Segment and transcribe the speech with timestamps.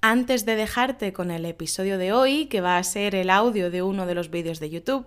[0.00, 3.82] Antes de dejarte con el episodio de hoy, que va a ser el audio de
[3.82, 5.06] uno de los vídeos de YouTube,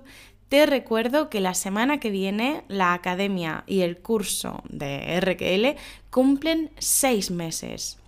[0.50, 6.72] te recuerdo que la semana que viene la academia y el curso de RQL cumplen
[6.78, 8.00] seis meses.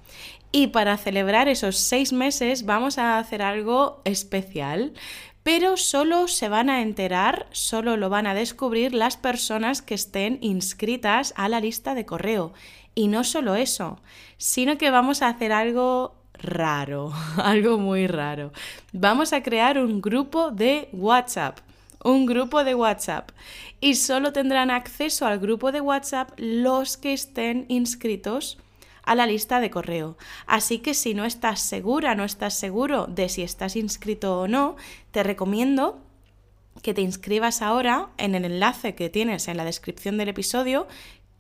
[0.52, 4.92] Y para celebrar esos seis meses vamos a hacer algo especial,
[5.42, 10.38] pero solo se van a enterar, solo lo van a descubrir las personas que estén
[10.42, 12.52] inscritas a la lista de correo.
[12.94, 14.02] Y no solo eso,
[14.38, 18.52] sino que vamos a hacer algo raro, algo muy raro.
[18.92, 21.60] Vamos a crear un grupo de WhatsApp
[22.04, 23.32] un grupo de WhatsApp
[23.80, 28.58] y solo tendrán acceso al grupo de WhatsApp los que estén inscritos
[29.04, 30.18] a la lista de correo.
[30.46, 34.76] Así que si no estás segura, no estás seguro de si estás inscrito o no,
[35.12, 36.00] te recomiendo
[36.82, 40.88] que te inscribas ahora en el enlace que tienes en la descripción del episodio,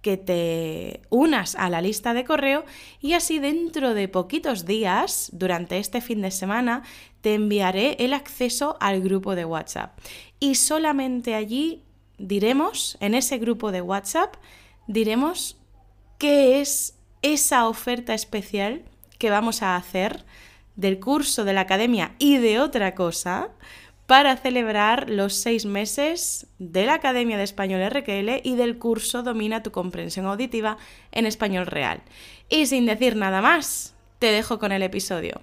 [0.03, 2.65] que te unas a la lista de correo
[2.99, 6.83] y así dentro de poquitos días, durante este fin de semana,
[7.21, 9.97] te enviaré el acceso al grupo de WhatsApp.
[10.41, 11.83] Y solamente allí
[12.19, 14.35] diremos, en ese grupo de WhatsApp,
[14.87, 15.57] diremos
[16.19, 18.83] qué es esa oferta especial
[19.17, 20.25] que vamos a hacer
[20.75, 23.51] del curso de la academia y de otra cosa
[24.13, 29.63] para celebrar los seis meses de la Academia de Español RQL y del curso Domina
[29.63, 30.77] tu comprensión auditiva
[31.11, 32.03] en español real.
[32.47, 35.41] Y sin decir nada más, te dejo con el episodio.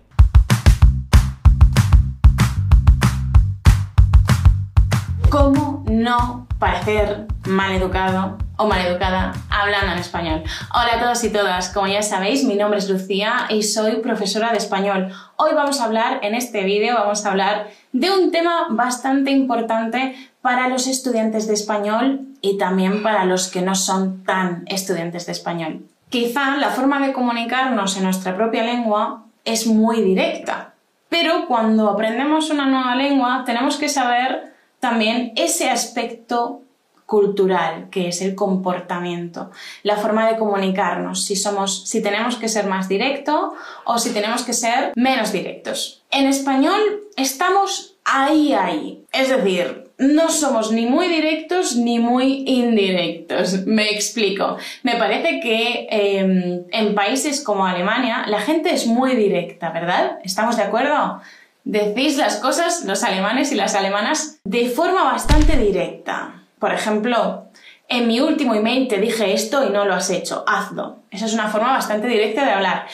[5.31, 10.43] ¿Cómo no parecer maleducado o maleducada hablando en español?
[10.75, 14.51] Hola a todos y todas, como ya sabéis, mi nombre es Lucía y soy profesora
[14.51, 15.13] de español.
[15.37, 20.17] Hoy vamos a hablar, en este vídeo, vamos a hablar de un tema bastante importante
[20.43, 25.33] para los estudiantes de español y también para los que no son tan estudiantes de
[25.33, 25.87] español.
[26.09, 30.75] Quizá la forma de comunicarnos en nuestra propia lengua es muy directa,
[31.09, 34.50] pero cuando aprendemos una nueva lengua tenemos que saber
[34.81, 36.63] también ese aspecto
[37.11, 39.51] cultural, que es el comportamiento,
[39.83, 43.55] la forma de comunicarnos, si somos, si tenemos que ser más directo
[43.85, 46.05] o si tenemos que ser menos directos.
[46.13, 46.81] En español
[47.17, 49.05] estamos ahí, ahí.
[49.13, 53.67] Es decir, no somos ni muy directos ni muy indirectos.
[53.67, 54.57] Me explico.
[54.83, 60.19] Me parece que em, en países como Alemania la gente es muy directa, ¿verdad?
[60.25, 61.21] ¿Estamos de acuerdo?
[61.65, 66.43] Decís las cosas, los alemanes y las alemanas, de forma bastante directa.
[66.59, 67.47] Por ejemplo,
[67.89, 70.99] en mi último email te dije esto y no lo has hecho, hazlo.
[71.11, 72.87] Esa es una forma bastante directa de hablar.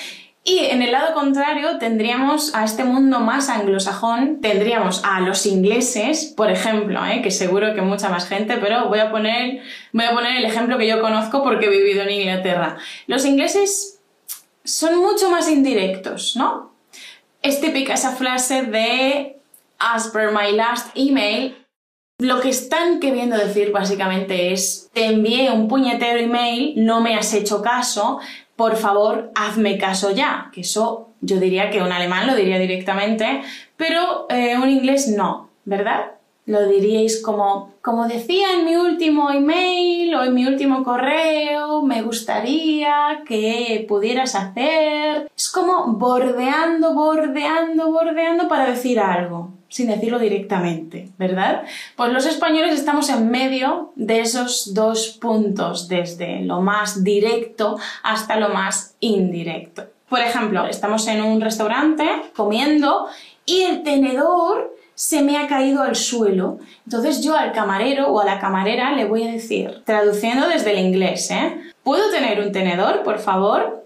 [0.48, 6.32] Y en el lado contrario tendríamos a este mundo más anglosajón, tendríamos a los ingleses,
[6.36, 7.20] por ejemplo, ¿eh?
[7.20, 9.60] que seguro que mucha más gente, pero voy a, poner,
[9.92, 12.76] voy a poner el ejemplo que yo conozco porque he vivido en Inglaterra.
[13.08, 13.98] Los ingleses
[14.62, 16.75] son mucho más indirectos, ¿no?
[17.42, 19.38] Es típica esa frase de
[19.78, 21.56] as per my last email.
[22.18, 27.34] Lo que están queriendo decir básicamente es te envié un puñetero email, no me has
[27.34, 28.20] hecho caso,
[28.56, 30.50] por favor hazme caso ya.
[30.52, 33.42] Que eso yo diría que un alemán lo diría directamente,
[33.76, 36.15] pero eh, un inglés no, ¿verdad?
[36.46, 42.02] Lo diríais como, como decía en mi último email o en mi último correo, me
[42.02, 45.28] gustaría que pudieras hacer.
[45.36, 51.64] Es como bordeando, bordeando, bordeando para decir algo, sin decirlo directamente, ¿verdad?
[51.96, 58.38] Pues los españoles estamos en medio de esos dos puntos, desde lo más directo hasta
[58.38, 59.82] lo más indirecto.
[60.08, 63.08] Por ejemplo, estamos en un restaurante comiendo
[63.44, 66.58] y el tenedor se me ha caído al suelo.
[66.84, 70.78] Entonces yo al camarero o a la camarera le voy a decir, traduciendo desde el
[70.78, 71.60] inglés, ¿eh?
[71.84, 73.84] ¿Puedo tener un tenedor, por favor?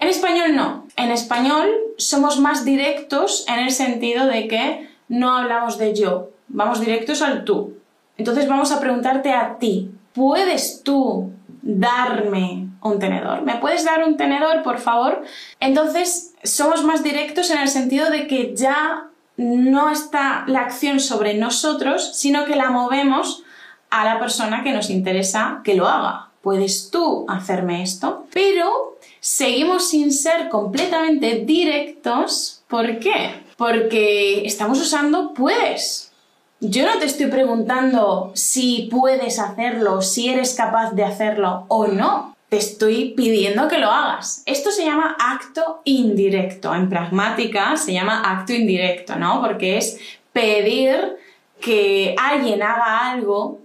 [0.00, 0.86] En español no.
[0.96, 6.80] En español somos más directos en el sentido de que no hablamos de yo, vamos
[6.80, 7.76] directos al tú.
[8.18, 11.30] Entonces vamos a preguntarte a ti, ¿puedes tú
[11.62, 13.42] darme un tenedor?
[13.42, 15.22] ¿Me puedes dar un tenedor, por favor?
[15.60, 19.09] Entonces somos más directos en el sentido de que ya
[19.40, 23.42] no está la acción sobre nosotros, sino que la movemos
[23.88, 26.28] a la persona que nos interesa que lo haga.
[26.42, 32.62] Puedes tú hacerme esto, pero seguimos sin ser completamente directos.
[32.68, 33.42] ¿Por qué?
[33.56, 36.12] Porque estamos usando puedes.
[36.60, 42.36] Yo no te estoy preguntando si puedes hacerlo, si eres capaz de hacerlo o no
[42.50, 44.42] te estoy pidiendo que lo hagas.
[44.44, 46.74] Esto se llama acto indirecto.
[46.74, 49.40] En pragmática se llama acto indirecto, ¿no?
[49.40, 49.98] Porque es
[50.32, 51.16] pedir
[51.60, 53.60] que alguien haga algo,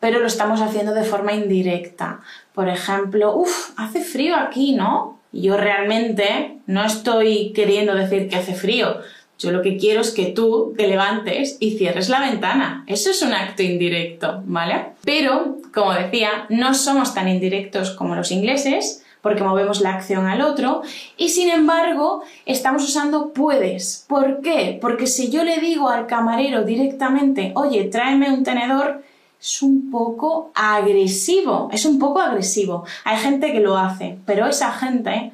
[0.00, 2.20] pero lo estamos haciendo de forma indirecta.
[2.52, 5.18] Por ejemplo, uff, hace frío aquí, ¿no?
[5.32, 8.98] Yo realmente no estoy queriendo decir que hace frío.
[9.38, 12.84] Yo lo que quiero es que tú te levantes y cierres la ventana.
[12.86, 14.92] Eso es un acto indirecto, ¿vale?
[15.04, 20.40] Pero, como decía, no somos tan indirectos como los ingleses, porque movemos la acción al
[20.40, 20.82] otro,
[21.16, 24.04] y sin embargo estamos usando puedes.
[24.08, 24.78] ¿Por qué?
[24.80, 29.02] Porque si yo le digo al camarero directamente, oye, tráeme un tenedor,
[29.40, 32.84] es un poco agresivo, es un poco agresivo.
[33.04, 35.32] Hay gente que lo hace, pero esa gente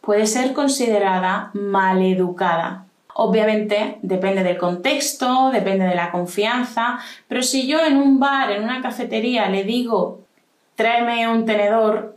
[0.00, 2.86] puede ser considerada maleducada.
[3.14, 6.98] Obviamente depende del contexto, depende de la confianza,
[7.28, 10.22] pero si yo en un bar, en una cafetería le digo
[10.74, 12.16] tráeme un tenedor,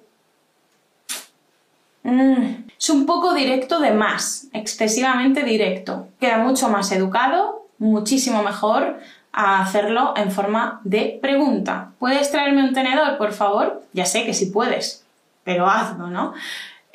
[2.03, 6.07] mm, es un poco directo de más, excesivamente directo.
[6.19, 9.00] Queda mucho más educado, muchísimo mejor
[9.31, 11.92] a hacerlo en forma de pregunta.
[12.00, 13.83] ¿Puedes traerme un tenedor, por favor?
[13.94, 15.03] Ya sé que sí puedes,
[15.44, 16.33] pero hazlo, ¿no?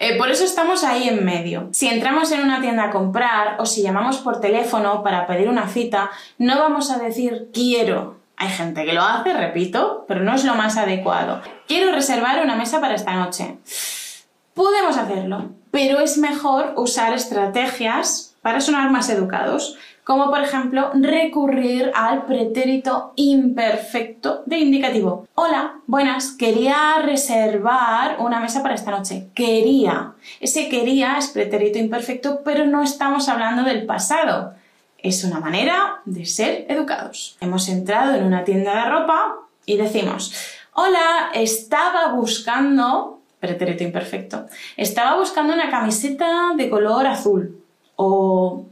[0.02, 1.68] Eh, por eso estamos ahí en medio.
[1.72, 5.68] Si entramos en una tienda a comprar o si llamamos por teléfono para pedir una
[5.68, 8.16] cita, no vamos a decir quiero.
[8.38, 11.42] Hay gente que lo hace, repito, pero no es lo más adecuado.
[11.68, 13.58] Quiero reservar una mesa para esta noche.
[14.54, 19.76] Podemos hacerlo, pero es mejor usar estrategias para sonar más educados
[20.10, 25.28] como por ejemplo recurrir al pretérito imperfecto de indicativo.
[25.36, 29.28] Hola, buenas, quería reservar una mesa para esta noche.
[29.34, 30.14] Quería.
[30.40, 34.54] Ese quería es pretérito imperfecto, pero no estamos hablando del pasado.
[34.98, 37.36] Es una manera de ser educados.
[37.40, 40.34] Hemos entrado en una tienda de ropa y decimos,
[40.72, 44.46] hola, estaba buscando, pretérito imperfecto,
[44.76, 47.62] estaba buscando una camiseta de color azul
[47.94, 48.66] o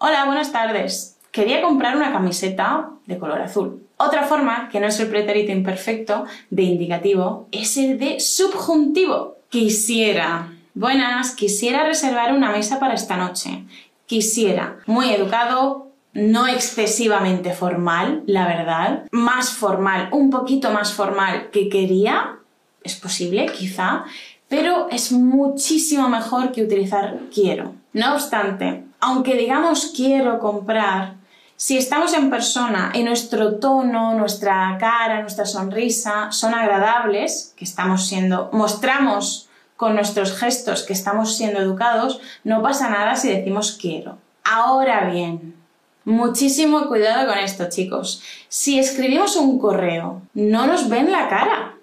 [0.00, 1.18] Hola, buenas tardes.
[1.32, 3.82] Quería comprar una camiseta de color azul.
[3.96, 9.38] Otra forma, que no es el pretérito imperfecto de indicativo, es el de subjuntivo.
[9.48, 10.52] Quisiera.
[10.74, 13.64] Buenas, quisiera reservar una mesa para esta noche.
[14.06, 14.76] Quisiera.
[14.86, 19.02] Muy educado, no excesivamente formal, la verdad.
[19.10, 22.36] Más formal, un poquito más formal que quería.
[22.84, 24.04] Es posible, quizá.
[24.46, 27.74] Pero es muchísimo mejor que utilizar quiero.
[27.92, 31.16] No obstante, aunque digamos quiero comprar,
[31.56, 38.06] si estamos en persona y nuestro tono, nuestra cara, nuestra sonrisa son agradables, que estamos
[38.06, 44.18] siendo, mostramos con nuestros gestos que estamos siendo educados, no pasa nada si decimos quiero.
[44.44, 45.56] Ahora bien,
[46.04, 48.22] muchísimo cuidado con esto, chicos.
[48.48, 51.74] Si escribimos un correo, no nos ven la cara.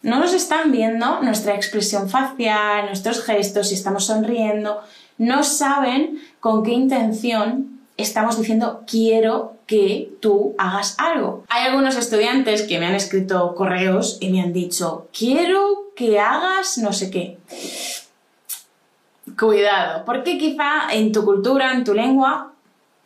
[0.00, 4.80] No nos están viendo nuestra expresión facial, nuestros gestos, si estamos sonriendo,
[5.18, 11.44] no saben con qué intención estamos diciendo quiero que tú hagas algo.
[11.48, 16.78] Hay algunos estudiantes que me han escrito correos y me han dicho quiero que hagas
[16.78, 17.36] no sé qué.
[19.38, 22.52] Cuidado, porque quizá en tu cultura, en tu lengua,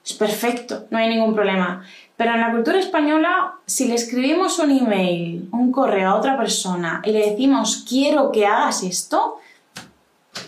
[0.04, 1.84] es perfecto, no hay ningún problema.
[2.16, 7.02] Pero en la cultura española, si le escribimos un email, un correo a otra persona
[7.04, 9.38] y le decimos quiero que hagas esto,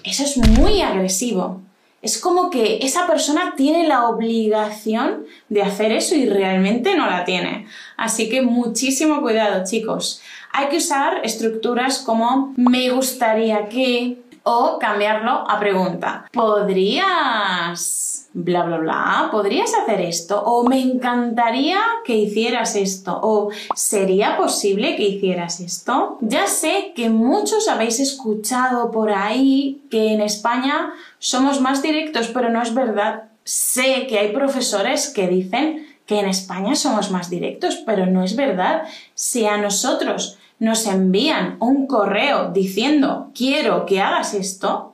[0.03, 1.61] eso es muy agresivo.
[2.03, 7.25] Es como que esa persona tiene la obligación de hacer eso y realmente no la
[7.25, 7.67] tiene.
[7.97, 10.21] Así que muchísimo cuidado, chicos.
[10.53, 16.27] Hay que usar estructuras como me gustaría que o cambiarlo a pregunta.
[16.31, 24.37] ¿Podrías bla, bla, bla, podrías hacer esto, o me encantaría que hicieras esto, o sería
[24.37, 26.19] posible que hicieras esto.
[26.21, 32.51] Ya sé que muchos habéis escuchado por ahí que en España somos más directos, pero
[32.51, 33.25] no es verdad.
[33.45, 38.35] Sé que hay profesores que dicen que en España somos más directos, pero no es
[38.35, 38.83] verdad.
[39.15, 44.94] Si a nosotros nos envían un correo diciendo quiero que hagas esto,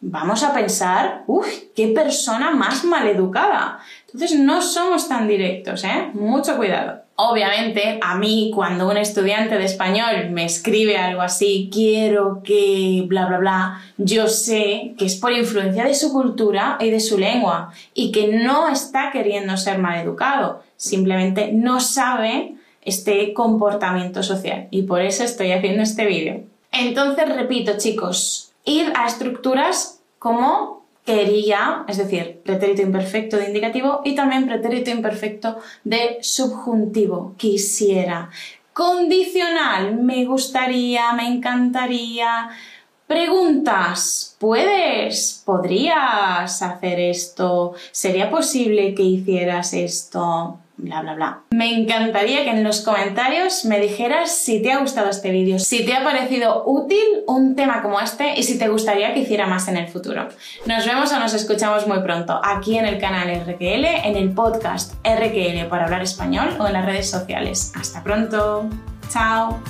[0.00, 3.80] vamos a pensar, uff, qué persona más maleducada.
[4.06, 6.10] Entonces no somos tan directos, ¿eh?
[6.14, 7.02] Mucho cuidado.
[7.16, 13.26] Obviamente, a mí, cuando un estudiante de español me escribe algo así, quiero que bla,
[13.26, 17.72] bla, bla, yo sé que es por influencia de su cultura y de su lengua
[17.92, 25.02] y que no está queriendo ser maleducado, simplemente no sabe este comportamiento social y por
[25.02, 26.44] eso estoy haciendo este vídeo.
[26.70, 34.14] Entonces, repito, chicos, ir a estructuras como quería, es decir, pretérito imperfecto de indicativo y
[34.14, 38.30] también pretérito imperfecto de subjuntivo, quisiera.
[38.74, 42.50] Condicional, me gustaría, me encantaría.
[43.06, 45.42] Preguntas, ¿puedes?
[45.46, 47.74] ¿Podrías hacer esto?
[47.90, 50.58] ¿Sería posible que hicieras esto?
[50.78, 51.40] Bla bla bla.
[51.50, 55.84] Me encantaría que en los comentarios me dijeras si te ha gustado este vídeo, si
[55.84, 59.68] te ha parecido útil un tema como este y si te gustaría que hiciera más
[59.68, 60.28] en el futuro.
[60.66, 64.94] Nos vemos o nos escuchamos muy pronto aquí en el canal RQL, en el podcast
[65.04, 67.72] RQL para hablar español o en las redes sociales.
[67.74, 68.68] Hasta pronto.
[69.10, 69.60] Chao.